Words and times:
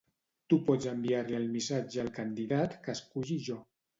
Tu 0.51 0.57
pots 0.69 0.87
enviar-li 0.91 1.35
el 1.41 1.45
missatge 1.57 2.01
al 2.05 2.11
candidat 2.17 2.75
que 2.87 2.95
esculli 2.97 3.39
jo. 3.51 3.59